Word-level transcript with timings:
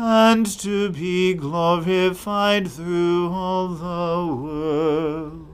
and 0.00 0.46
to 0.46 0.90
be 0.90 1.34
glorified 1.34 2.70
through 2.70 3.28
all 3.32 3.68
the 3.68 4.32
worlds. 4.32 5.48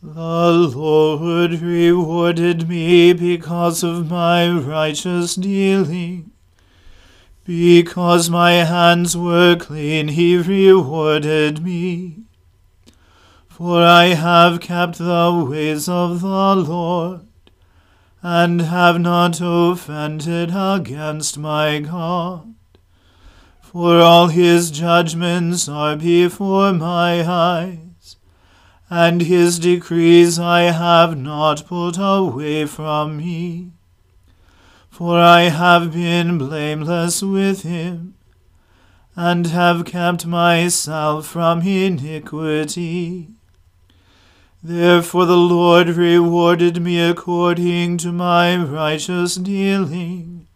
The 0.00 0.52
Lord 0.76 1.60
rewarded 1.60 2.68
me 2.68 3.12
because 3.12 3.82
of 3.82 4.08
my 4.08 4.48
righteous 4.48 5.34
dealing. 5.34 6.30
Because 7.44 8.30
my 8.30 8.52
hands 8.52 9.16
were 9.16 9.56
clean, 9.56 10.08
he 10.08 10.36
rewarded 10.36 11.64
me. 11.64 12.18
For 13.48 13.82
I 13.82 14.14
have 14.14 14.60
kept 14.60 14.98
the 14.98 15.46
ways 15.50 15.88
of 15.88 16.20
the 16.20 16.54
Lord, 16.54 17.27
and 18.22 18.62
have 18.62 19.00
not 19.00 19.38
offended 19.40 20.50
against 20.52 21.38
my 21.38 21.78
God. 21.80 22.54
For 23.60 24.00
all 24.00 24.28
his 24.28 24.70
judgments 24.70 25.68
are 25.68 25.94
before 25.94 26.72
my 26.72 27.22
eyes, 27.22 28.16
and 28.90 29.20
his 29.20 29.58
decrees 29.58 30.38
I 30.38 30.62
have 30.62 31.16
not 31.16 31.66
put 31.66 31.96
away 31.98 32.64
from 32.64 33.18
me. 33.18 33.72
For 34.90 35.20
I 35.20 35.42
have 35.42 35.92
been 35.92 36.38
blameless 36.38 37.22
with 37.22 37.62
him, 37.62 38.14
and 39.14 39.46
have 39.48 39.84
kept 39.84 40.26
myself 40.26 41.26
from 41.26 41.62
iniquity. 41.62 43.28
Therefore 44.62 45.24
the 45.24 45.36
Lord 45.36 45.88
rewarded 45.90 46.82
me 46.82 46.98
according 47.00 47.98
to 47.98 48.10
my 48.10 48.56
righteous 48.56 49.36
dealing, 49.36 50.48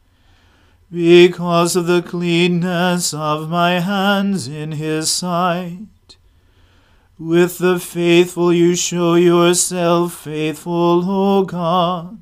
because 0.90 1.76
of 1.76 1.86
the 1.86 2.02
cleanness 2.02 3.14
of 3.14 3.48
my 3.48 3.78
hands 3.78 4.48
in 4.48 4.72
his 4.72 5.08
sight. 5.08 5.86
With 7.16 7.58
the 7.58 7.78
faithful 7.78 8.52
you 8.52 8.74
show 8.74 9.14
yourself 9.14 10.12
faithful, 10.14 11.08
O 11.08 11.44
God. 11.44 12.18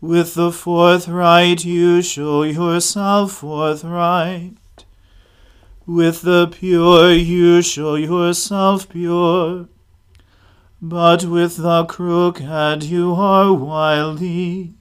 With 0.00 0.34
the 0.34 0.50
forthright 0.50 1.66
you 1.66 2.00
show 2.00 2.44
yourself 2.44 3.32
forthright. 3.32 4.56
With 5.86 6.22
the 6.22 6.48
pure 6.48 7.12
you 7.12 7.60
show 7.60 7.96
yourself 7.96 8.88
pure 8.88 9.68
but 10.80 11.24
with 11.24 11.56
the 11.56 11.84
crooked 11.86 12.84
you 12.84 13.14
are 13.14 13.52
wily. 13.52 14.74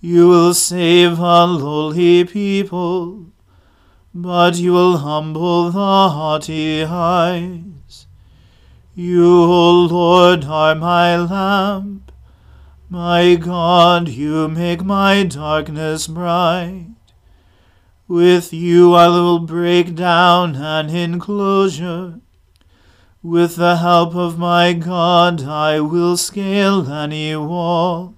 You 0.00 0.28
will 0.28 0.54
save 0.54 1.18
a 1.18 1.44
lowly 1.44 2.24
people, 2.24 3.26
but 4.14 4.56
you 4.56 4.72
will 4.72 4.98
humble 4.98 5.70
the 5.70 6.08
haughty 6.10 6.84
eyes. 6.84 8.06
You, 8.94 9.42
O 9.42 9.86
Lord, 9.90 10.44
are 10.44 10.74
my 10.74 11.16
lamp. 11.16 12.12
My 12.88 13.34
God, 13.34 14.08
you 14.08 14.48
make 14.48 14.84
my 14.84 15.24
darkness 15.24 16.06
bright. 16.06 16.86
With 18.06 18.52
you 18.52 18.94
I 18.94 19.08
will 19.08 19.40
break 19.40 19.94
down 19.94 20.56
an 20.56 20.88
enclosure. 20.88 22.20
With 23.22 23.56
the 23.56 23.76
help 23.76 24.14
of 24.14 24.38
my 24.38 24.72
God 24.74 25.42
I 25.42 25.80
will 25.80 26.16
scale 26.16 26.88
any 26.88 27.34
wall. 27.34 28.14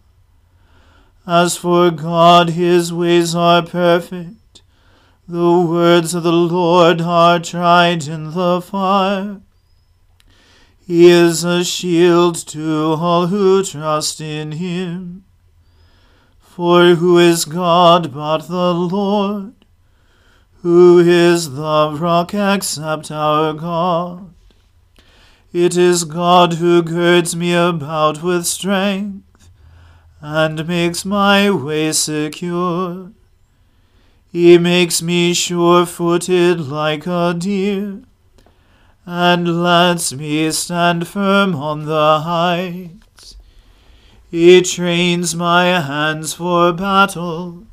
As 1.26 1.56
for 1.56 1.90
God, 1.90 2.50
his 2.50 2.92
ways 2.92 3.34
are 3.34 3.62
perfect. 3.62 4.60
The 5.26 5.60
words 5.60 6.12
of 6.12 6.22
the 6.22 6.32
Lord 6.32 7.00
are 7.00 7.38
tried 7.38 8.08
in 8.08 8.32
the 8.32 8.60
fire. 8.60 9.40
He 10.86 11.08
is 11.08 11.44
a 11.44 11.64
shield 11.64 12.34
to 12.48 12.96
all 12.98 13.28
who 13.28 13.64
trust 13.64 14.20
in 14.20 14.52
him. 14.52 15.24
For 16.40 16.96
who 16.96 17.16
is 17.16 17.46
God 17.46 18.12
but 18.12 18.48
the 18.48 18.74
Lord? 18.74 19.54
Who 20.62 20.98
is 20.98 21.54
the 21.54 21.96
rock 21.98 22.34
except 22.34 23.10
our 23.10 23.54
God? 23.54 24.34
It 25.52 25.76
is 25.76 26.04
God 26.04 26.54
who 26.54 26.80
girds 26.80 27.34
me 27.34 27.52
about 27.54 28.22
with 28.22 28.46
strength 28.46 29.50
and 30.20 30.68
makes 30.68 31.04
my 31.04 31.50
way 31.50 31.90
secure. 31.90 33.10
He 34.30 34.58
makes 34.58 35.02
me 35.02 35.34
sure 35.34 35.86
footed 35.86 36.60
like 36.60 37.04
a 37.08 37.34
deer 37.36 38.02
and 39.04 39.64
lets 39.64 40.12
me 40.12 40.52
stand 40.52 41.08
firm 41.08 41.56
on 41.56 41.84
the 41.86 42.20
heights. 42.20 43.34
He 44.30 44.62
trains 44.62 45.34
my 45.34 45.64
hands 45.80 46.32
for 46.32 46.72
battle 46.72 47.64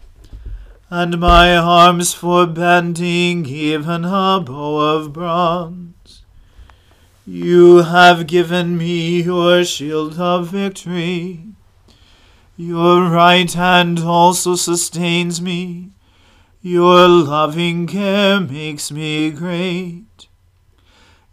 and 0.89 1.19
my 1.19 1.55
arms 1.55 2.15
for 2.15 2.47
bending 2.47 3.45
even 3.45 4.03
a 4.05 4.41
bow 4.43 4.79
of 4.95 5.13
bronze. 5.13 5.96
You 7.29 7.79
have 7.79 8.25
given 8.25 8.77
me 8.77 9.21
your 9.23 9.65
shield 9.65 10.17
of 10.17 10.47
victory. 10.47 11.43
Your 12.55 13.09
right 13.09 13.51
hand 13.51 13.99
also 13.99 14.55
sustains 14.55 15.41
me. 15.41 15.89
Your 16.61 17.05
loving 17.09 17.85
care 17.85 18.39
makes 18.39 18.93
me 18.93 19.31
great. 19.31 20.29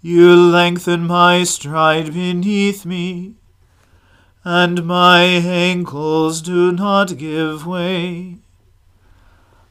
You 0.02 0.34
lengthen 0.34 1.06
my 1.06 1.44
stride 1.44 2.12
beneath 2.12 2.84
me, 2.84 3.36
and 4.44 4.84
my 4.84 5.22
ankles 5.22 6.42
do 6.42 6.72
not 6.72 7.16
give 7.16 7.68
way. 7.68 8.38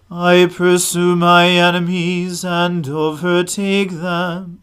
I 0.10 0.50
pursue 0.50 1.18
my 1.18 1.48
enemies 1.50 2.46
and 2.46 2.88
overtake 2.88 3.92
them. 3.92 4.63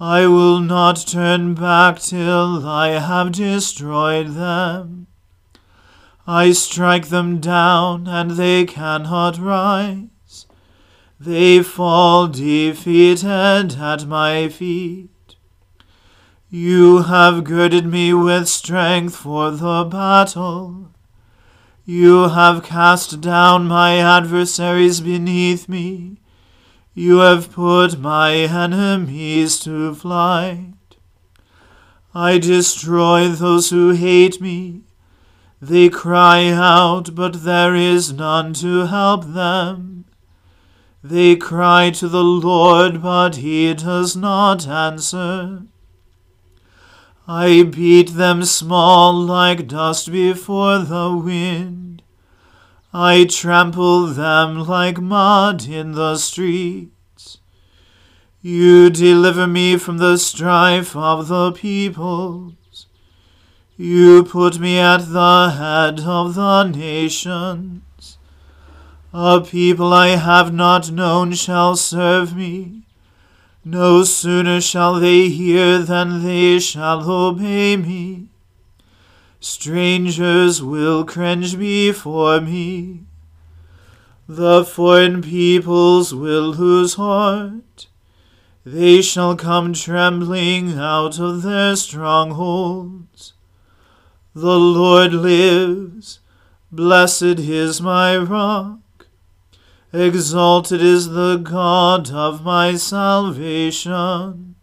I 0.00 0.28
will 0.28 0.60
not 0.60 1.04
turn 1.08 1.54
back 1.54 1.98
till 1.98 2.64
I 2.64 2.90
have 3.00 3.32
destroyed 3.32 4.28
them. 4.28 5.08
I 6.24 6.52
strike 6.52 7.08
them 7.08 7.40
down, 7.40 8.06
and 8.06 8.32
they 8.32 8.64
cannot 8.64 9.38
rise. 9.38 10.46
They 11.18 11.64
fall 11.64 12.28
defeated 12.28 13.74
at 13.74 14.06
my 14.06 14.48
feet. 14.48 15.10
You 16.48 17.02
have 17.02 17.42
girded 17.42 17.86
me 17.86 18.14
with 18.14 18.48
strength 18.48 19.16
for 19.16 19.50
the 19.50 19.84
battle. 19.84 20.92
You 21.84 22.28
have 22.28 22.62
cast 22.62 23.20
down 23.20 23.66
my 23.66 23.96
adversaries 23.96 25.00
beneath 25.00 25.68
me. 25.68 26.20
You 26.98 27.18
have 27.18 27.52
put 27.52 28.00
my 28.00 28.34
enemies 28.34 29.60
to 29.60 29.94
flight. 29.94 30.74
I 32.12 32.38
destroy 32.38 33.28
those 33.28 33.70
who 33.70 33.90
hate 33.90 34.40
me. 34.40 34.80
They 35.62 35.90
cry 35.90 36.48
out, 36.48 37.14
but 37.14 37.44
there 37.44 37.76
is 37.76 38.12
none 38.12 38.52
to 38.54 38.86
help 38.86 39.26
them. 39.26 40.06
They 41.00 41.36
cry 41.36 41.90
to 41.90 42.08
the 42.08 42.24
Lord, 42.24 43.00
but 43.00 43.36
he 43.36 43.72
does 43.74 44.16
not 44.16 44.66
answer. 44.66 45.62
I 47.28 47.62
beat 47.62 48.14
them 48.14 48.42
small 48.42 49.12
like 49.14 49.68
dust 49.68 50.10
before 50.10 50.80
the 50.80 51.16
wind. 51.16 52.02
I 52.92 53.24
trample 53.24 54.06
them 54.06 54.66
like 54.66 54.98
mud 54.98 55.68
in 55.68 55.92
the 55.92 56.16
streets. 56.16 57.38
You 58.40 58.88
deliver 58.88 59.46
me 59.46 59.76
from 59.76 59.98
the 59.98 60.16
strife 60.16 60.96
of 60.96 61.28
the 61.28 61.52
peoples. 61.52 62.86
You 63.76 64.24
put 64.24 64.58
me 64.58 64.78
at 64.78 65.12
the 65.12 65.50
head 65.50 66.00
of 66.00 66.34
the 66.34 66.64
nations. 66.64 68.18
A 69.12 69.42
people 69.42 69.92
I 69.92 70.16
have 70.16 70.54
not 70.54 70.90
known 70.90 71.34
shall 71.34 71.76
serve 71.76 72.34
me. 72.34 72.84
No 73.64 74.02
sooner 74.02 74.62
shall 74.62 74.94
they 74.94 75.28
hear 75.28 75.80
than 75.80 76.22
they 76.24 76.58
shall 76.58 77.10
obey 77.10 77.76
me. 77.76 78.27
Strangers 79.40 80.60
will 80.60 81.04
cringe 81.04 81.56
before 81.56 82.40
me. 82.40 83.04
The 84.26 84.64
foreign 84.64 85.22
peoples 85.22 86.12
will 86.12 86.50
lose 86.50 86.94
heart. 86.94 87.86
They 88.66 89.00
shall 89.00 89.36
come 89.36 89.72
trembling 89.72 90.76
out 90.76 91.20
of 91.20 91.42
their 91.42 91.76
strongholds. 91.76 93.32
The 94.34 94.58
Lord 94.58 95.14
lives. 95.14 96.18
Blessed 96.72 97.22
is 97.22 97.80
my 97.80 98.16
rock. 98.16 99.06
Exalted 99.92 100.82
is 100.82 101.10
the 101.10 101.36
God 101.36 102.10
of 102.10 102.44
my 102.44 102.74
salvation. 102.74 104.56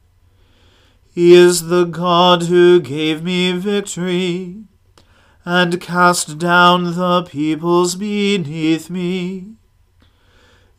He 1.12 1.34
is 1.34 1.68
the 1.68 1.86
God 1.86 2.44
who 2.44 2.82
gave 2.82 3.24
me 3.24 3.54
victory 3.54 4.66
and 5.46 5.80
cast 5.80 6.40
down 6.40 6.96
the 6.96 7.22
peoples 7.24 7.96
beneath 7.96 8.90
me. 8.90 9.54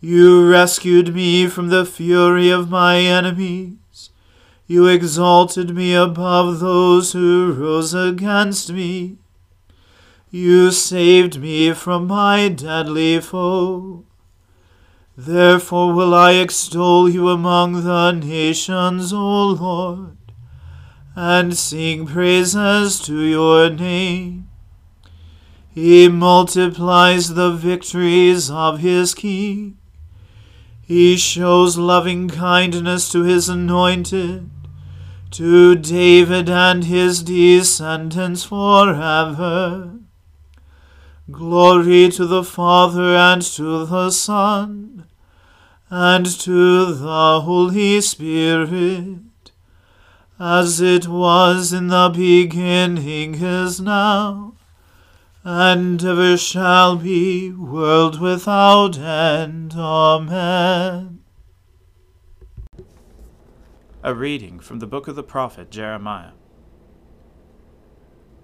You 0.01 0.51
rescued 0.51 1.15
me 1.15 1.47
from 1.47 1.69
the 1.69 1.87
fury 1.87 2.51
of 2.51 2.69
my 2.69 2.99
enemies. 2.99 4.11
You 4.67 4.87
exalted 4.87 5.75
me 5.75 5.95
above 5.95 6.59
those 6.59 7.13
who 7.13 7.53
rose 7.53 7.95
against 7.95 8.73
me. 8.73 9.19
You 10.31 10.73
saved 10.73 11.41
me 11.41 11.73
from 11.73 12.09
my 12.09 12.49
deadly 12.49 13.21
foe. 13.21 14.05
Therefore 15.17 15.95
will 15.95 16.15
I 16.15 16.33
extol 16.33 17.09
you 17.09 17.29
among 17.29 17.85
the 17.85 18.11
nations, 18.11 19.13
O 19.13 19.47
Lord, 19.51 20.17
and 21.15 21.57
sing 21.57 22.07
praises 22.07 23.01
to 23.03 23.21
your 23.21 23.71
name. 23.71 24.46
He 25.77 26.09
multiplies 26.09 27.35
the 27.35 27.51
victories 27.51 28.51
of 28.51 28.79
his 28.79 29.15
king. 29.15 29.77
He 30.81 31.19
shows 31.19 31.77
loving 31.77 32.31
kindness 32.31 33.13
to 33.13 33.25
his 33.25 33.51
anointed, 33.51 34.49
to 35.33 35.75
David 35.75 36.49
and 36.49 36.85
his 36.85 37.23
descendants 37.23 38.45
forever. 38.45 39.99
Glory 41.31 42.09
to 42.09 42.25
the 42.25 42.43
Father 42.43 43.15
and 43.15 43.43
to 43.43 43.85
the 43.85 44.11
Son 44.11 45.05
and 45.91 46.25
to 46.25 46.95
the 46.95 47.43
Holy 47.43 48.01
Spirit, 48.01 49.51
as 50.41 50.81
it 50.81 51.07
was 51.07 51.75
in 51.75 51.89
the 51.89 52.11
beginning 52.15 53.35
is 53.35 53.79
now, 53.79 54.55
and 55.49 56.05
ever 56.05 56.37
shall 56.37 56.97
be, 56.97 57.53
world 57.53 58.21
without 58.21 58.99
end. 58.99 59.75
Amen. 59.77 61.21
A 64.03 64.13
reading 64.13 64.59
from 64.59 64.81
the 64.81 64.89
book 64.89 65.07
of 65.07 65.15
the 65.15 65.23
prophet 65.23 65.71
Jeremiah. 65.71 66.33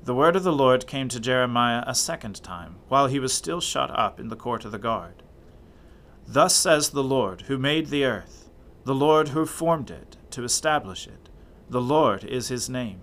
The 0.04 0.14
word 0.14 0.36
of 0.36 0.44
the 0.44 0.52
Lord 0.52 0.86
came 0.86 1.08
to 1.08 1.18
Jeremiah 1.18 1.82
a 1.88 1.94
second 1.96 2.40
time, 2.40 2.76
while 2.86 3.08
he 3.08 3.18
was 3.18 3.32
still 3.32 3.60
shut 3.60 3.90
up 3.90 4.20
in 4.20 4.28
the 4.28 4.36
court 4.36 4.64
of 4.64 4.70
the 4.70 4.78
guard. 4.78 5.24
Thus 6.24 6.54
says 6.54 6.90
the 6.90 7.02
Lord, 7.02 7.42
who 7.42 7.58
made 7.58 7.88
the 7.88 8.04
earth, 8.04 8.48
the 8.84 8.94
Lord 8.94 9.30
who 9.30 9.44
formed 9.44 9.90
it 9.90 10.16
to 10.30 10.44
establish 10.44 11.08
it, 11.08 11.28
The 11.68 11.80
Lord 11.80 12.22
is 12.22 12.46
his 12.46 12.70
name. 12.70 13.00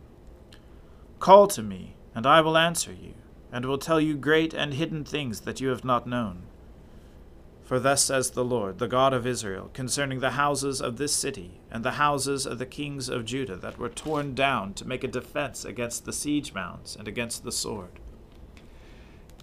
Call 1.19 1.47
to 1.47 1.61
me, 1.61 1.97
and 2.15 2.25
I 2.25 2.39
will 2.39 2.57
answer 2.57 2.93
you, 2.93 3.15
and 3.51 3.65
will 3.65 3.77
tell 3.77 3.99
you 3.99 4.15
great 4.15 4.53
and 4.53 4.73
hidden 4.73 5.03
things 5.03 5.41
that 5.41 5.59
you 5.59 5.69
have 5.69 5.83
not 5.83 6.07
known. 6.07 6.43
For 7.63 7.79
thus 7.79 8.03
says 8.03 8.31
the 8.31 8.43
Lord, 8.43 8.79
the 8.79 8.87
God 8.87 9.13
of 9.13 9.27
Israel, 9.27 9.69
concerning 9.73 10.19
the 10.19 10.31
houses 10.31 10.81
of 10.81 10.97
this 10.97 11.13
city, 11.13 11.59
and 11.69 11.85
the 11.85 11.91
houses 11.91 12.45
of 12.45 12.57
the 12.57 12.65
kings 12.65 13.09
of 13.09 13.25
Judah 13.25 13.55
that 13.57 13.77
were 13.77 13.89
torn 13.89 14.33
down 14.33 14.73
to 14.73 14.87
make 14.87 15.03
a 15.03 15.07
defense 15.07 15.65
against 15.65 16.05
the 16.05 16.13
siege 16.13 16.53
mounds 16.53 16.95
and 16.95 17.07
against 17.07 17.43
the 17.43 17.51
sword. 17.51 17.99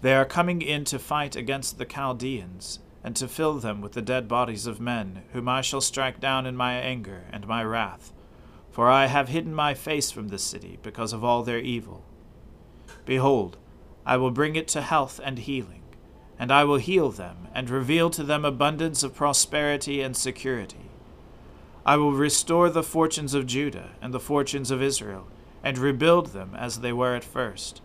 They 0.01 0.13
are 0.13 0.25
coming 0.25 0.61
in 0.61 0.83
to 0.85 0.99
fight 0.99 1.35
against 1.35 1.77
the 1.77 1.85
Chaldeans, 1.85 2.79
and 3.03 3.15
to 3.15 3.27
fill 3.27 3.59
them 3.59 3.81
with 3.81 3.93
the 3.93 4.01
dead 4.01 4.27
bodies 4.27 4.67
of 4.67 4.81
men, 4.81 5.23
whom 5.31 5.47
I 5.47 5.61
shall 5.61 5.81
strike 5.81 6.19
down 6.19 6.45
in 6.45 6.57
my 6.57 6.73
anger 6.73 7.23
and 7.31 7.47
my 7.47 7.63
wrath 7.63 8.11
for 8.77 8.91
I 8.91 9.07
have 9.07 9.29
hidden 9.29 9.55
my 9.55 9.73
face 9.73 10.11
from 10.11 10.27
this 10.27 10.43
city 10.43 10.77
because 10.83 11.11
of 11.11 11.23
all 11.23 11.41
their 11.41 11.57
evil. 11.57 12.03
Behold, 13.07 13.57
I 14.07 14.17
will 14.17 14.31
bring 14.31 14.55
it 14.55 14.67
to 14.69 14.81
health 14.81 15.19
and 15.23 15.37
healing, 15.37 15.83
and 16.39 16.51
I 16.51 16.63
will 16.63 16.77
heal 16.77 17.11
them, 17.11 17.47
and 17.53 17.69
reveal 17.69 18.09
to 18.09 18.23
them 18.23 18.43
abundance 18.43 19.03
of 19.03 19.13
prosperity 19.13 20.01
and 20.01 20.17
security. 20.17 20.89
I 21.85 21.97
will 21.97 22.13
restore 22.13 22.71
the 22.71 22.81
fortunes 22.81 23.35
of 23.35 23.45
Judah 23.45 23.91
and 24.01 24.11
the 24.11 24.19
fortunes 24.19 24.71
of 24.71 24.81
Israel, 24.81 25.27
and 25.63 25.77
rebuild 25.77 26.27
them 26.27 26.55
as 26.57 26.79
they 26.79 26.91
were 26.91 27.13
at 27.13 27.23
first. 27.23 27.83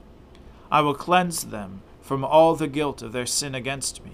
I 0.70 0.80
will 0.80 0.94
cleanse 0.94 1.44
them 1.44 1.82
from 2.00 2.24
all 2.24 2.56
the 2.56 2.68
guilt 2.68 3.02
of 3.02 3.12
their 3.12 3.26
sin 3.26 3.54
against 3.54 4.02
me, 4.02 4.12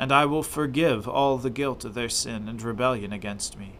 and 0.00 0.10
I 0.10 0.24
will 0.24 0.42
forgive 0.42 1.06
all 1.08 1.38
the 1.38 1.50
guilt 1.50 1.84
of 1.84 1.94
their 1.94 2.08
sin 2.08 2.48
and 2.48 2.60
rebellion 2.60 3.12
against 3.12 3.56
me 3.56 3.74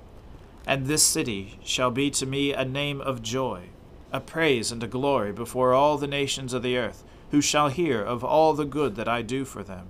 and 0.66 0.86
this 0.86 1.02
city 1.02 1.58
shall 1.62 1.90
be 1.90 2.10
to 2.10 2.26
me 2.26 2.52
a 2.52 2.64
name 2.64 3.00
of 3.00 3.22
joy, 3.22 3.64
a 4.12 4.20
praise 4.20 4.72
and 4.72 4.82
a 4.82 4.88
glory 4.88 5.32
before 5.32 5.74
all 5.74 5.98
the 5.98 6.06
nations 6.06 6.52
of 6.52 6.62
the 6.62 6.76
earth, 6.76 7.04
who 7.30 7.40
shall 7.40 7.68
hear 7.68 8.02
of 8.02 8.22
all 8.24 8.54
the 8.54 8.64
good 8.64 8.96
that 8.96 9.08
I 9.08 9.22
do 9.22 9.44
for 9.44 9.62
them. 9.62 9.88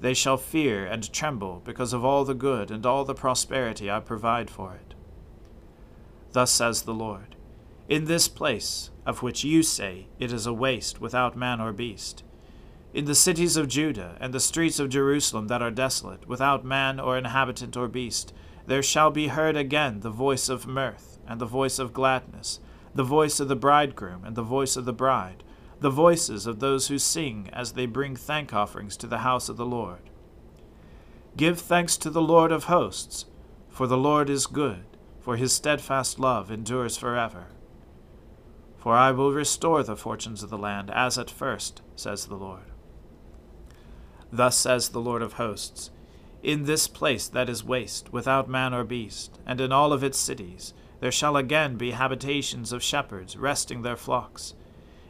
They 0.00 0.14
shall 0.14 0.36
fear 0.36 0.84
and 0.84 1.12
tremble 1.12 1.62
because 1.64 1.92
of 1.92 2.04
all 2.04 2.24
the 2.24 2.34
good 2.34 2.70
and 2.70 2.84
all 2.86 3.04
the 3.04 3.14
prosperity 3.14 3.90
I 3.90 4.00
provide 4.00 4.50
for 4.50 4.74
it. 4.74 4.94
Thus 6.32 6.50
says 6.50 6.82
the 6.82 6.94
Lord 6.94 7.36
In 7.88 8.06
this 8.06 8.28
place, 8.28 8.90
of 9.04 9.22
which 9.22 9.44
you 9.44 9.62
say 9.62 10.06
it 10.18 10.32
is 10.32 10.46
a 10.46 10.52
waste 10.52 11.00
without 11.00 11.36
man 11.36 11.60
or 11.60 11.72
beast, 11.72 12.22
in 12.92 13.04
the 13.04 13.14
cities 13.14 13.56
of 13.56 13.68
Judah 13.68 14.16
and 14.20 14.34
the 14.34 14.40
streets 14.40 14.80
of 14.80 14.88
Jerusalem 14.88 15.46
that 15.46 15.62
are 15.62 15.70
desolate, 15.70 16.26
without 16.26 16.64
man 16.64 16.98
or 16.98 17.16
inhabitant 17.16 17.76
or 17.76 17.86
beast, 17.86 18.32
there 18.66 18.82
shall 18.82 19.12
be 19.12 19.28
heard 19.28 19.56
again 19.56 20.00
the 20.00 20.10
voice 20.10 20.48
of 20.48 20.66
mirth, 20.66 21.18
and 21.26 21.40
the 21.40 21.46
voice 21.46 21.78
of 21.78 21.92
gladness, 21.92 22.58
the 22.92 23.04
voice 23.04 23.38
of 23.38 23.46
the 23.46 23.54
bridegroom, 23.54 24.24
and 24.24 24.34
the 24.34 24.42
voice 24.42 24.76
of 24.76 24.86
the 24.86 24.92
bride, 24.92 25.44
the 25.80 25.90
voices 25.90 26.46
of 26.46 26.60
those 26.60 26.88
who 26.88 26.98
sing 26.98 27.48
as 27.52 27.72
they 27.72 27.86
bring 27.86 28.14
thank 28.14 28.52
offerings 28.54 28.96
to 28.98 29.06
the 29.06 29.18
house 29.18 29.48
of 29.48 29.56
the 29.56 29.66
Lord. 29.66 30.10
Give 31.36 31.58
thanks 31.58 31.96
to 31.98 32.10
the 32.10 32.22
Lord 32.22 32.52
of 32.52 32.64
hosts, 32.64 33.26
for 33.68 33.86
the 33.86 33.96
Lord 33.96 34.28
is 34.30 34.46
good, 34.46 34.84
for 35.20 35.36
his 35.36 35.52
steadfast 35.52 36.18
love 36.18 36.50
endures 36.50 36.96
forever. 36.96 37.46
For 38.76 38.94
I 38.94 39.10
will 39.10 39.32
restore 39.32 39.82
the 39.82 39.96
fortunes 39.96 40.42
of 40.42 40.50
the 40.50 40.58
land 40.58 40.90
as 40.90 41.18
at 41.18 41.30
first, 41.30 41.82
says 41.96 42.26
the 42.26 42.36
Lord. 42.36 42.70
Thus 44.32 44.56
says 44.56 44.90
the 44.90 45.00
Lord 45.00 45.22
of 45.22 45.34
hosts 45.34 45.90
in 46.42 46.64
this 46.64 46.88
place 46.88 47.28
that 47.28 47.48
is 47.48 47.64
waste, 47.64 48.12
without 48.12 48.48
man 48.48 48.72
or 48.72 48.84
beast, 48.84 49.38
and 49.44 49.60
in 49.60 49.72
all 49.72 49.92
of 49.92 50.02
its 50.02 50.18
cities, 50.18 50.72
there 51.00 51.12
shall 51.12 51.36
again 51.36 51.76
be 51.76 51.90
habitations 51.90 52.72
of 52.72 52.82
shepherds 52.82 53.36
resting 53.36 53.82
their 53.82 53.96
flocks. 53.96 54.54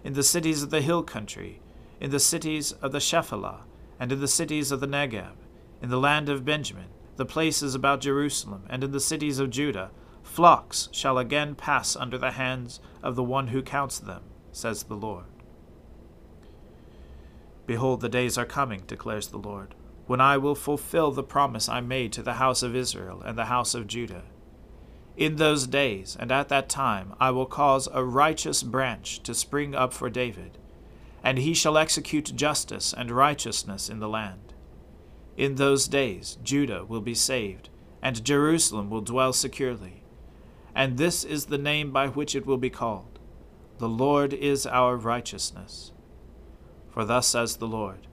In 0.02 0.14
the 0.14 0.22
cities 0.22 0.62
of 0.62 0.70
the 0.70 0.80
hill 0.80 1.02
country, 1.02 1.60
in 2.00 2.10
the 2.10 2.20
cities 2.20 2.72
of 2.72 2.92
the 2.92 3.00
Shephelah, 3.00 3.64
and 3.98 4.12
in 4.12 4.20
the 4.20 4.28
cities 4.28 4.72
of 4.72 4.80
the 4.80 4.86
Negeb, 4.86 5.34
in 5.82 5.90
the 5.90 5.98
land 5.98 6.28
of 6.28 6.44
Benjamin, 6.44 6.88
the 7.16 7.26
places 7.26 7.74
about 7.74 8.00
Jerusalem, 8.00 8.64
and 8.70 8.82
in 8.82 8.92
the 8.92 9.00
cities 9.00 9.38
of 9.38 9.50
Judah, 9.50 9.90
flocks 10.22 10.88
shall 10.92 11.18
again 11.18 11.54
pass 11.54 11.96
under 11.96 12.16
the 12.16 12.32
hands 12.32 12.80
of 13.02 13.16
the 13.16 13.24
one 13.24 13.48
who 13.48 13.62
counts 13.62 13.98
them, 13.98 14.22
says 14.52 14.84
the 14.84 14.94
Lord. 14.94 15.26
Behold, 17.66 18.00
the 18.00 18.08
days 18.08 18.38
are 18.38 18.46
coming, 18.46 18.82
declares 18.86 19.28
the 19.28 19.38
Lord 19.38 19.74
when 20.10 20.20
I 20.20 20.38
will 20.38 20.56
fulfill 20.56 21.12
the 21.12 21.22
promise 21.22 21.68
I 21.68 21.80
made 21.80 22.12
to 22.14 22.22
the 22.24 22.32
house 22.32 22.64
of 22.64 22.74
Israel 22.74 23.22
and 23.24 23.38
the 23.38 23.44
house 23.44 23.76
of 23.76 23.86
Judah. 23.86 24.24
In 25.20 25.36
those 25.36 25.66
days 25.66 26.16
and 26.18 26.32
at 26.32 26.48
that 26.48 26.70
time 26.70 27.12
I 27.20 27.30
will 27.30 27.44
cause 27.44 27.90
a 27.92 28.02
righteous 28.02 28.62
branch 28.62 29.22
to 29.24 29.34
spring 29.34 29.74
up 29.74 29.92
for 29.92 30.08
David, 30.08 30.56
and 31.22 31.36
he 31.36 31.52
shall 31.52 31.76
execute 31.76 32.34
justice 32.34 32.94
and 32.96 33.10
righteousness 33.10 33.90
in 33.90 33.98
the 33.98 34.08
land. 34.08 34.54
In 35.36 35.56
those 35.56 35.88
days 35.88 36.38
Judah 36.42 36.86
will 36.86 37.02
be 37.02 37.14
saved, 37.14 37.68
and 38.00 38.24
Jerusalem 38.24 38.88
will 38.88 39.02
dwell 39.02 39.34
securely. 39.34 40.04
And 40.74 40.96
this 40.96 41.22
is 41.22 41.46
the 41.46 41.58
name 41.58 41.90
by 41.90 42.08
which 42.08 42.34
it 42.34 42.46
will 42.46 42.56
be 42.56 42.70
called 42.70 43.18
The 43.76 43.90
Lord 43.90 44.32
is 44.32 44.66
our 44.66 44.96
righteousness. 44.96 45.92
For 46.88 47.04
thus 47.04 47.28
says 47.28 47.56
the 47.56 47.68
Lord 47.68 48.06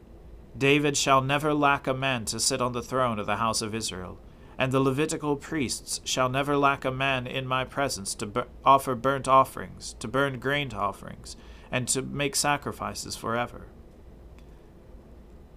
David 0.58 0.98
shall 0.98 1.22
never 1.22 1.54
lack 1.54 1.88
a 1.88 1.94
man 1.94 2.26
to 2.26 2.38
sit 2.38 2.62
on 2.62 2.74
the 2.74 2.84
throne 2.84 3.18
of 3.18 3.28
the 3.28 3.38
house 3.38 3.62
of 3.62 3.74
Israel, 3.74 4.20
and 4.58 4.72
the 4.72 4.80
Levitical 4.80 5.36
priests 5.36 6.02
shall 6.04 6.30
never 6.30 6.58
lack 6.58 6.84
a 6.84 6.92
man 6.92 7.28
in 7.28 7.48
my 7.48 7.64
presence 7.64 8.16
to 8.16 8.26
bur- 8.26 8.48
offer 8.66 8.96
burnt 8.96 9.28
offerings, 9.28 9.96
to 10.00 10.08
burn 10.08 10.40
grain 10.40 10.74
offerings, 10.74 11.38
and 11.72 11.88
to 11.88 12.02
make 12.02 12.36
sacrifices 12.36 13.16
forever. 13.16 13.68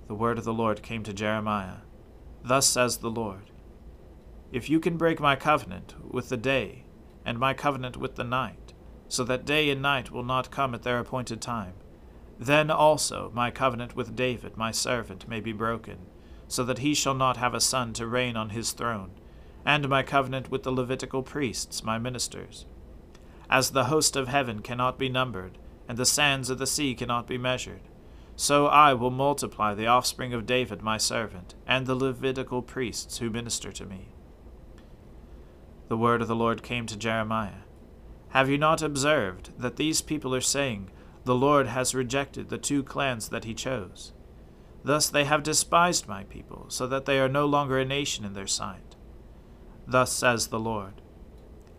The 0.07 0.15
word 0.15 0.39
of 0.39 0.45
the 0.45 0.53
Lord 0.53 0.83
came 0.83 1.03
to 1.05 1.13
Jeremiah. 1.13 1.79
Thus 2.43 2.67
says 2.67 2.99
the 2.99 3.11
Lord 3.11 3.51
If 4.53 4.69
you 4.69 4.81
can 4.81 4.97
break 4.97 5.21
my 5.21 5.37
covenant 5.37 5.95
with 6.13 6.29
the 6.29 6.37
day, 6.37 6.85
and 7.25 7.39
my 7.39 7.55
covenant 7.55 7.97
with 7.97 8.17
the 8.17 8.25
night, 8.25 8.75
so 9.09 9.25
that 9.25 9.45
day 9.45 9.71
and 9.71 9.81
night 9.81 10.11
will 10.11 10.25
not 10.25 10.51
come 10.51 10.75
at 10.75 10.83
their 10.83 10.99
appointed 10.99 11.41
time, 11.41 11.75
then 12.39 12.71
also 12.71 13.31
my 13.35 13.51
covenant 13.51 13.95
with 13.95 14.17
David 14.17 14.57
my 14.57 14.71
servant 14.71 15.29
may 15.29 15.41
be 15.41 15.53
broken, 15.53 15.99
so 16.51 16.65
that 16.65 16.79
he 16.79 16.93
shall 16.95 17.15
not 17.15 17.37
have 17.37 17.55
a 17.55 17.61
son 17.61 17.93
to 17.93 18.07
reign 18.07 18.37
on 18.37 18.51
his 18.51 18.73
throne, 18.73 19.13
and 19.65 19.89
my 19.89 20.03
covenant 20.03 20.51
with 20.51 20.65
the 20.65 20.73
Levitical 20.73 21.23
priests 21.23 21.85
my 21.85 21.97
ministers. 21.97 22.67
As 23.49 23.71
the 23.71 23.85
host 23.85 24.17
of 24.17 24.27
heaven 24.27 24.61
cannot 24.61 24.99
be 24.99 25.09
numbered, 25.09 25.59
and 25.89 25.97
the 25.97 26.05
sands 26.05 26.51
of 26.51 26.59
the 26.59 26.67
sea 26.67 26.95
cannot 26.95 27.29
be 27.29 27.39
measured, 27.39 27.83
so 28.35 28.67
I 28.67 28.95
will 28.95 29.11
multiply 29.13 29.75
the 29.75 29.87
offspring 29.87 30.35
of 30.35 30.45
David 30.45 30.83
my 30.83 30.97
servant, 30.97 31.55
and 31.69 31.87
the 31.87 31.95
Levitical 31.95 32.63
priests 32.63 33.19
who 33.19 33.31
minister 33.31 33.71
to 33.71 33.87
me. 33.87 34.09
The 35.87 35.97
word 35.97 36.21
of 36.21 36.27
the 36.29 36.37
Lord 36.37 36.65
came 36.65 36.87
to 36.87 36.97
Jeremiah. 36.97 37.63
Have 38.31 38.49
you 38.49 38.59
not 38.59 38.83
observed 38.83 39.51
that 39.57 39.77
these 39.77 40.03
people 40.03 40.35
are 40.35 40.41
saying, 40.41 40.91
the 41.25 41.35
Lord 41.35 41.69
has 41.69 41.95
rejected 41.95 42.49
the 42.49 42.59
two 42.59 42.83
clans 42.83 43.29
that 43.29 43.45
he 43.45 43.55
chose. 43.55 44.13
Thus 44.83 45.09
they 45.11 45.25
have 45.25 45.43
despised 45.43 46.09
my 46.09 46.25
people, 46.25 46.67
so 46.69 46.87
that 46.87 47.05
they 47.05 47.19
are 47.21 47.29
no 47.29 47.47
longer 47.47 47.79
a 47.79 47.85
nation 47.85 48.25
in 48.25 48.33
their 48.33 48.47
sight. 48.47 48.97
Thus 49.87 50.13
says 50.13 50.49
the 50.49 50.61
Lord 50.61 51.03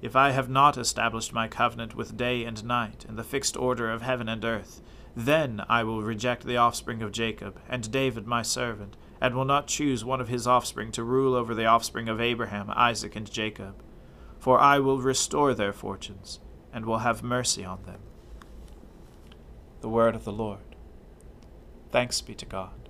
If 0.01 0.15
I 0.15 0.31
have 0.31 0.50
not 0.50 0.77
established 0.77 1.34
my 1.34 1.48
covenant 1.48 1.96
with 1.96 2.17
day 2.17 2.43
and 2.43 2.63
night 2.63 3.05
and 3.08 3.17
the 3.17 3.24
fixed 3.24 3.58
order 3.58 3.89
of 3.91 4.01
heaven 4.01 4.29
and 4.29 4.43
earth, 4.46 4.81
then 5.15 5.63
I 5.67 5.84
will 5.84 6.03
reject 6.03 6.46
the 6.46 6.58
offspring 6.58 7.01
of 7.01 7.12
Jacob, 7.12 7.60
and 7.67 7.91
David 7.91 8.27
my 8.27 8.41
servant, 8.41 8.96
and 9.20 9.36
will 9.36 9.46
not 9.46 9.67
choose 9.67 10.05
one 10.05 10.22
of 10.22 10.29
his 10.29 10.48
offspring 10.48 10.91
to 10.93 11.03
rule 11.03 11.36
over 11.36 11.53
the 11.53 11.65
offspring 11.65 12.08
of 12.08 12.22
Abraham, 12.22 12.72
Isaac, 12.75 13.15
and 13.15 13.29
Jacob. 13.29 13.84
For 14.39 14.60
I 14.60 14.79
will 14.79 15.00
restore 15.00 15.53
their 15.53 15.74
fortunes, 15.74 16.39
and 16.72 16.86
will 16.86 17.00
have 17.00 17.24
mercy 17.24 17.65
on 17.65 17.84
them. 17.84 18.00
The 19.81 19.89
word 19.89 20.15
of 20.15 20.24
the 20.24 20.31
Lord. 20.31 20.75
Thanks 21.91 22.22
be 22.22 22.34
to 22.36 22.46
God. 22.46 22.89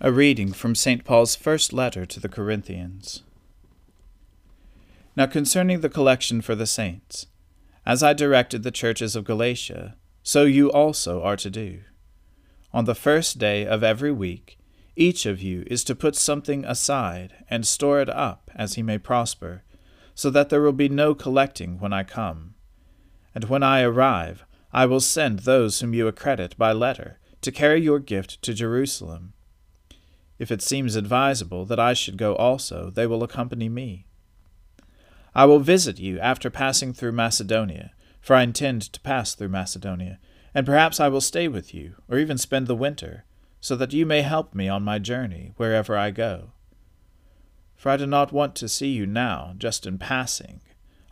A 0.00 0.12
reading 0.12 0.52
from 0.52 0.76
St. 0.76 1.04
Paul's 1.04 1.34
first 1.34 1.72
letter 1.72 2.06
to 2.06 2.20
the 2.20 2.28
Corinthians. 2.28 3.24
Now 5.16 5.26
concerning 5.26 5.80
the 5.80 5.88
collection 5.88 6.40
for 6.40 6.54
the 6.54 6.68
saints, 6.68 7.26
as 7.84 8.00
I 8.00 8.12
directed 8.12 8.62
the 8.62 8.70
churches 8.70 9.16
of 9.16 9.24
Galatia, 9.24 9.96
so 10.22 10.44
you 10.44 10.70
also 10.70 11.20
are 11.24 11.34
to 11.38 11.50
do. 11.50 11.80
On 12.72 12.84
the 12.84 12.94
first 12.94 13.38
day 13.38 13.66
of 13.66 13.82
every 13.82 14.12
week, 14.12 14.56
each 14.94 15.26
of 15.26 15.42
you 15.42 15.64
is 15.66 15.82
to 15.82 15.96
put 15.96 16.14
something 16.14 16.64
aside 16.64 17.34
and 17.50 17.66
store 17.66 18.00
it 18.00 18.08
up 18.08 18.52
as 18.54 18.74
he 18.74 18.84
may 18.84 18.98
prosper, 18.98 19.64
so 20.14 20.30
that 20.30 20.48
there 20.48 20.62
will 20.62 20.70
be 20.70 20.88
no 20.88 21.12
collecting 21.12 21.80
when 21.80 21.92
I 21.92 22.04
come. 22.04 22.54
And 23.34 23.46
when 23.46 23.64
I 23.64 23.80
arrive, 23.80 24.44
I 24.72 24.86
will 24.86 25.00
send 25.00 25.40
those 25.40 25.80
whom 25.80 25.92
you 25.92 26.06
accredit 26.06 26.56
by 26.56 26.70
letter 26.70 27.18
to 27.40 27.50
carry 27.50 27.80
your 27.80 27.98
gift 27.98 28.40
to 28.42 28.54
Jerusalem. 28.54 29.32
If 30.38 30.50
it 30.50 30.62
seems 30.62 30.96
advisable 30.96 31.64
that 31.66 31.80
I 31.80 31.94
should 31.94 32.16
go 32.16 32.34
also, 32.36 32.90
they 32.90 33.06
will 33.06 33.22
accompany 33.22 33.68
me. 33.68 34.06
I 35.34 35.44
will 35.44 35.60
visit 35.60 35.98
you 35.98 36.18
after 36.20 36.50
passing 36.50 36.92
through 36.92 37.12
Macedonia, 37.12 37.92
for 38.20 38.34
I 38.34 38.42
intend 38.42 38.82
to 38.92 39.00
pass 39.00 39.34
through 39.34 39.48
Macedonia, 39.48 40.18
and 40.54 40.66
perhaps 40.66 41.00
I 41.00 41.08
will 41.08 41.20
stay 41.20 41.48
with 41.48 41.74
you, 41.74 41.94
or 42.08 42.18
even 42.18 42.38
spend 42.38 42.66
the 42.66 42.74
winter, 42.74 43.24
so 43.60 43.76
that 43.76 43.92
you 43.92 44.06
may 44.06 44.22
help 44.22 44.54
me 44.54 44.68
on 44.68 44.82
my 44.82 44.98
journey 44.98 45.52
wherever 45.56 45.96
I 45.96 46.10
go. 46.10 46.52
For 47.76 47.90
I 47.90 47.96
do 47.96 48.06
not 48.06 48.32
want 48.32 48.54
to 48.56 48.68
see 48.68 48.88
you 48.88 49.06
now, 49.06 49.54
just 49.56 49.86
in 49.86 49.98
passing, 49.98 50.60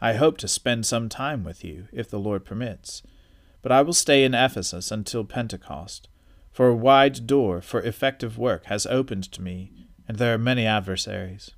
I 0.00 0.14
hope 0.14 0.36
to 0.38 0.48
spend 0.48 0.84
some 0.84 1.08
time 1.08 1.42
with 1.42 1.64
you, 1.64 1.88
if 1.92 2.10
the 2.10 2.18
Lord 2.18 2.44
permits. 2.44 3.02
But 3.62 3.72
I 3.72 3.82
will 3.82 3.92
stay 3.92 4.24
in 4.24 4.34
Ephesus 4.34 4.90
until 4.90 5.24
Pentecost, 5.24 6.08
for 6.56 6.68
a 6.68 6.74
wide 6.74 7.26
door 7.26 7.60
for 7.60 7.82
effective 7.82 8.38
work 8.38 8.64
has 8.64 8.86
opened 8.86 9.30
to 9.30 9.42
me, 9.42 9.90
and 10.08 10.16
there 10.16 10.32
are 10.32 10.38
many 10.38 10.64
adversaries. 10.64 11.50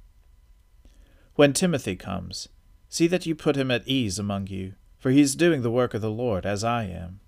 When 1.37 1.53
Timothy 1.53 1.95
comes, 1.95 2.49
see 2.89 3.07
that 3.07 3.25
you 3.25 3.37
put 3.37 3.55
him 3.55 3.71
at 3.71 3.87
ease 3.87 4.19
among 4.19 4.49
you, 4.49 4.75
for 4.99 5.13
he 5.13 5.21
is 5.21 5.37
doing 5.37 5.63
the 5.63 5.71
work 5.71 5.95
of 5.95 6.01
the 6.01 6.11
Lord 6.11 6.45
as 6.45 6.65
I 6.65 6.87
am. 6.87 7.21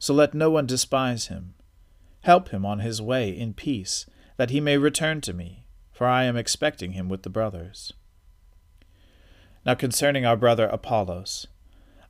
So 0.00 0.12
let 0.14 0.34
no 0.34 0.50
one 0.50 0.66
despise 0.66 1.28
him. 1.28 1.54
Help 2.22 2.48
him 2.48 2.66
on 2.66 2.80
his 2.80 3.00
way 3.00 3.30
in 3.30 3.54
peace, 3.54 4.06
that 4.36 4.50
he 4.50 4.60
may 4.60 4.76
return 4.76 5.20
to 5.20 5.32
me, 5.32 5.64
for 5.92 6.08
I 6.08 6.24
am 6.24 6.36
expecting 6.36 6.90
him 6.90 7.08
with 7.08 7.22
the 7.22 7.30
brothers. 7.30 7.92
Now 9.64 9.74
concerning 9.74 10.26
our 10.26 10.36
brother 10.36 10.66
Apollos, 10.66 11.46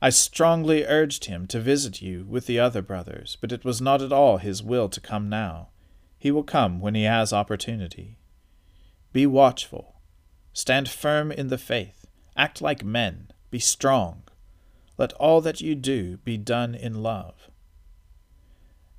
I 0.01 0.09
strongly 0.09 0.85
urged 0.85 1.25
him 1.25 1.47
to 1.47 1.59
visit 1.59 2.01
you 2.01 2.25
with 2.25 2.45
the 2.45 2.59
other 2.59 2.81
brothers, 2.81 3.37
but 3.41 3.51
it 3.51 3.65
was 3.65 3.81
not 3.81 4.01
at 4.01 4.11
all 4.11 4.37
his 4.37 4.61
will 4.61 4.89
to 4.89 5.01
come 5.01 5.27
now. 5.27 5.69
He 6.17 6.29
will 6.29 6.43
come 6.43 6.79
when 6.79 6.95
he 6.95 7.03
has 7.03 7.33
opportunity. 7.33 8.17
Be 9.11 9.25
watchful. 9.25 10.01
Stand 10.53 10.89
firm 10.89 11.31
in 11.31 11.47
the 11.47 11.57
faith. 11.57 12.05
Act 12.35 12.61
like 12.61 12.83
men. 12.83 13.31
Be 13.49 13.59
strong. 13.59 14.23
Let 14.97 15.13
all 15.13 15.41
that 15.41 15.61
you 15.61 15.75
do 15.75 16.17
be 16.17 16.37
done 16.37 16.75
in 16.75 17.01
love. 17.01 17.49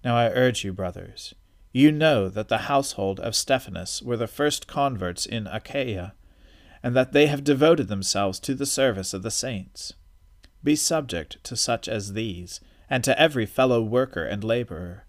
Now 0.05 0.17
I 0.17 0.31
urge 0.31 0.65
you, 0.65 0.73
brothers, 0.73 1.35
you 1.73 1.93
know 1.93 2.29
that 2.29 2.49
the 2.49 2.59
household 2.59 3.21
of 3.21 3.35
Stephanas 3.35 4.03
were 4.03 4.17
the 4.17 4.27
first 4.27 4.67
converts 4.67 5.27
in 5.27 5.47
Achaia 5.47 6.15
and 6.83 6.95
that 6.97 7.13
they 7.13 7.27
have 7.27 7.45
devoted 7.45 7.89
themselves 7.89 8.41
to 8.41 8.55
the 8.55 8.67
service 8.67 9.13
of 9.13 9.23
the 9.23 9.31
saints. 9.31 9.93
Be 10.63 10.77
subject 10.77 11.43
to 11.45 11.57
such 11.57 11.89
as 11.89 12.13
these, 12.13 12.61
and 12.91 13.05
to 13.05 13.19
every 13.21 13.47
fellow 13.47 13.83
worker 13.83 14.25
and 14.25 14.43
laborer. 14.43 15.05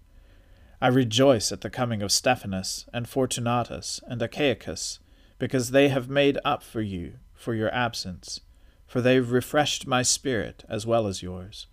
I 0.80 0.88
rejoice 0.88 1.52
at 1.52 1.60
the 1.60 1.70
coming 1.70 2.02
of 2.02 2.12
Stephanas 2.12 2.86
and 2.92 3.08
Fortunatus 3.08 4.00
and 4.06 4.20
Achaicus, 4.20 4.98
because 5.38 5.70
they 5.70 5.88
have 5.88 6.08
made 6.08 6.38
up 6.44 6.62
for 6.62 6.80
you 6.80 7.14
for 7.34 7.54
your 7.54 7.74
absence, 7.74 8.40
for 8.86 9.00
they 9.00 9.16
have 9.16 9.32
refreshed 9.32 9.86
my 9.86 10.02
spirit 10.02 10.64
as 10.68 10.86
well 10.86 11.06
as 11.06 11.22
yours. 11.22 11.66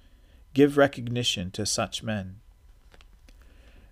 Give 0.53 0.77
recognition 0.77 1.51
to 1.51 1.65
such 1.65 2.03
men. 2.03 2.37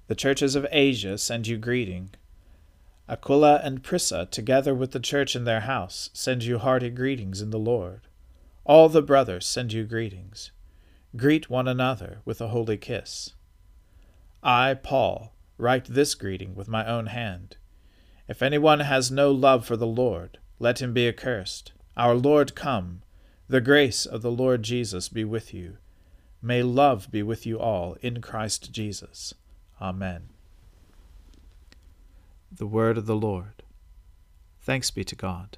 The 0.08 0.16
churches 0.16 0.56
of 0.56 0.68
Asia 0.72 1.18
send 1.18 1.48
you 1.48 1.58
greeting. 1.58 2.12
Aquila 3.08 3.62
and 3.64 3.84
Prisca, 3.84 4.28
together 4.30 4.74
with 4.74 4.92
the 4.92 5.00
church 5.00 5.36
in 5.36 5.44
their 5.44 5.62
house, 5.62 6.10
send 6.14 6.44
you 6.44 6.58
hearty 6.58 6.90
greetings 6.90 7.42
in 7.42 7.52
the 7.52 7.60
Lord. 7.60 8.02
All 8.66 8.90
the 8.90 9.04
brothers 9.04 9.46
send 9.46 9.74
you 9.74 9.84
greetings. 9.84 10.52
Greet 11.16 11.50
one 11.50 11.68
another 11.68 12.20
with 12.26 12.42
a 12.42 12.48
holy 12.48 12.78
kiss. 12.78 13.34
I, 14.42 14.74
Paul, 14.74 15.34
write 15.58 15.86
this 15.86 16.16
greeting 16.16 16.56
with 16.56 16.68
my 16.68 16.86
own 16.86 17.08
hand. 17.08 17.58
If 18.28 18.42
anyone 18.42 18.80
has 18.80 19.12
no 19.12 19.32
love 19.32 19.66
for 19.66 19.78
the 19.78 19.88
Lord, 19.88 20.40
let 20.58 20.82
him 20.82 20.94
be 20.94 21.08
accursed. 21.08 21.74
Our 21.96 22.16
Lord 22.16 22.56
come. 22.56 23.04
The 23.48 23.62
grace 23.62 24.08
of 24.08 24.24
the 24.24 24.32
Lord 24.32 24.64
Jesus 24.64 25.10
be 25.10 25.24
with 25.24 25.54
you. 25.54 25.78
May 26.42 26.64
love 26.64 27.12
be 27.12 27.22
with 27.22 27.46
you 27.46 27.60
all 27.60 27.98
in 28.02 28.20
Christ 28.22 28.72
Jesus. 28.72 29.36
Amen. 29.80 30.30
The 32.52 32.68
word 32.68 32.98
of 32.98 33.06
the 33.06 33.16
Lord. 33.16 33.64
Thanks 34.62 34.90
be 34.90 35.04
to 35.04 35.16
God. 35.16 35.58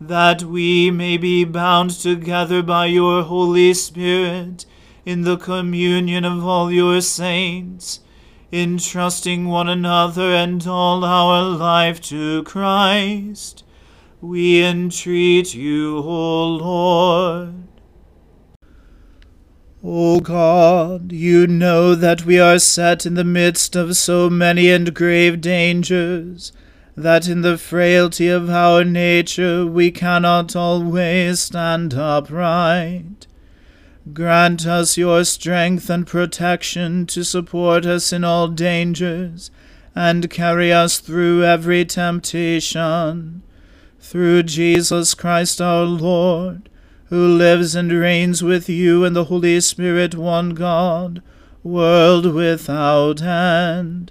that 0.00 0.42
we 0.42 0.90
may 0.90 1.16
be 1.16 1.44
bound 1.44 1.90
together 1.90 2.62
by 2.62 2.86
your 2.86 3.22
Holy 3.24 3.74
Spirit 3.74 4.64
in 5.04 5.22
the 5.22 5.36
communion 5.36 6.24
of 6.24 6.44
all 6.44 6.70
your 6.70 7.00
saints, 7.00 8.00
entrusting 8.52 9.46
one 9.46 9.68
another 9.68 10.34
and 10.34 10.66
all 10.66 11.04
our 11.04 11.42
life 11.42 12.00
to 12.00 12.42
Christ. 12.44 13.64
We 14.20 14.64
entreat 14.64 15.54
you, 15.54 15.98
O 15.98 16.46
Lord. 16.46 17.54
O 19.82 20.18
God, 20.18 21.12
you 21.12 21.46
know 21.46 21.94
that 21.94 22.24
we 22.24 22.40
are 22.40 22.58
set 22.58 23.06
in 23.06 23.14
the 23.14 23.22
midst 23.22 23.76
of 23.76 23.96
so 23.96 24.28
many 24.28 24.70
and 24.70 24.92
grave 24.92 25.40
dangers, 25.40 26.52
that 27.02 27.28
in 27.28 27.42
the 27.42 27.56
frailty 27.56 28.28
of 28.28 28.50
our 28.50 28.82
nature 28.82 29.64
we 29.64 29.88
cannot 29.88 30.56
always 30.56 31.38
stand 31.38 31.94
upright. 31.94 33.26
Grant 34.12 34.66
us 34.66 34.96
your 34.96 35.22
strength 35.22 35.88
and 35.88 36.06
protection 36.06 37.06
to 37.06 37.24
support 37.24 37.86
us 37.86 38.12
in 38.12 38.24
all 38.24 38.48
dangers, 38.48 39.52
and 39.94 40.28
carry 40.28 40.72
us 40.72 40.98
through 40.98 41.44
every 41.44 41.84
temptation. 41.84 43.42
Through 44.00 44.44
Jesus 44.44 45.14
Christ 45.14 45.60
our 45.60 45.84
Lord, 45.84 46.68
who 47.10 47.28
lives 47.28 47.76
and 47.76 47.92
reigns 47.92 48.42
with 48.42 48.68
you 48.68 49.04
and 49.04 49.14
the 49.14 49.24
Holy 49.24 49.60
Spirit, 49.60 50.16
one 50.16 50.50
God, 50.50 51.22
world 51.62 52.34
without 52.34 53.22
end. 53.22 54.10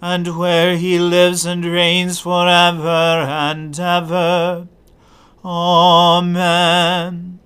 and 0.00 0.38
where 0.38 0.76
he 0.76 0.98
lives 0.98 1.44
and 1.44 1.64
reigns 1.64 2.20
for 2.20 2.48
ever 2.48 3.26
and 3.28 3.78
ever. 3.78 4.68
Amen. 5.44 7.38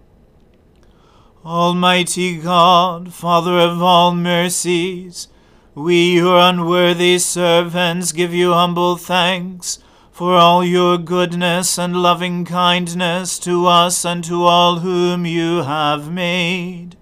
Almighty 1.44 2.38
God, 2.38 3.12
Father 3.12 3.58
of 3.58 3.82
all 3.82 4.14
mercies, 4.14 5.28
we, 5.74 6.14
your 6.16 6.38
unworthy 6.38 7.18
servants, 7.18 8.12
give 8.12 8.34
you 8.34 8.52
humble 8.52 8.96
thanks 8.96 9.78
for 10.12 10.34
all 10.34 10.62
your 10.62 10.98
goodness 10.98 11.78
and 11.78 11.96
loving 11.96 12.44
kindness 12.44 13.38
to 13.40 13.66
us 13.66 14.04
and 14.04 14.22
to 14.22 14.44
all 14.44 14.80
whom 14.80 15.24
you 15.24 15.62
have 15.62 16.12
made. 16.12 16.96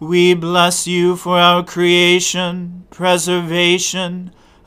We 0.00 0.32
bless 0.32 0.86
you 0.86 1.14
for 1.14 1.38
our 1.38 1.62
creation, 1.62 2.86
preservation, 2.90 4.32